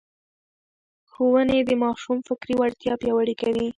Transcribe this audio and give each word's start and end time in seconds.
ښوونې 1.11 1.59
د 1.65 1.71
ماشوم 1.83 2.17
فکري 2.27 2.53
وړتیا 2.57 2.93
پياوړې 3.01 3.35
کوي. 3.41 3.67